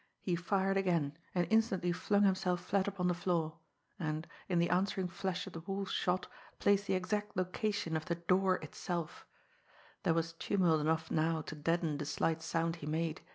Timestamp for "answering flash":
4.71-5.45